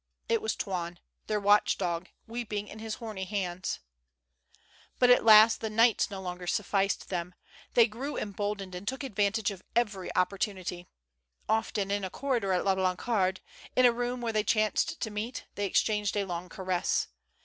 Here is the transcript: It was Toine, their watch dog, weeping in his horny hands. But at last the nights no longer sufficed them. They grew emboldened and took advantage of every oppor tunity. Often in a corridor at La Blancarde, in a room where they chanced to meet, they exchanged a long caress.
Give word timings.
It 0.27 0.41
was 0.41 0.55
Toine, 0.55 0.99
their 1.27 1.39
watch 1.39 1.77
dog, 1.77 2.09
weeping 2.25 2.67
in 2.67 2.79
his 2.79 2.95
horny 2.95 3.25
hands. 3.25 3.81
But 4.97 5.11
at 5.11 5.23
last 5.23 5.61
the 5.61 5.69
nights 5.69 6.09
no 6.09 6.19
longer 6.23 6.47
sufficed 6.47 7.09
them. 7.09 7.35
They 7.75 7.85
grew 7.85 8.17
emboldened 8.17 8.73
and 8.73 8.87
took 8.87 9.03
advantage 9.03 9.51
of 9.51 9.61
every 9.75 10.09
oppor 10.15 10.39
tunity. 10.39 10.87
Often 11.47 11.91
in 11.91 12.03
a 12.03 12.09
corridor 12.09 12.51
at 12.51 12.65
La 12.65 12.73
Blancarde, 12.73 13.41
in 13.75 13.85
a 13.85 13.91
room 13.93 14.21
where 14.21 14.33
they 14.33 14.43
chanced 14.43 14.99
to 15.01 15.11
meet, 15.11 15.45
they 15.53 15.67
exchanged 15.67 16.17
a 16.17 16.25
long 16.25 16.49
caress. 16.49 17.05